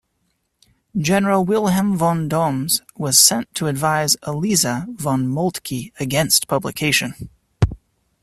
[0.97, 7.29] General Wilhelm von Dommes was sent to advise Eliza von Moltke against publication.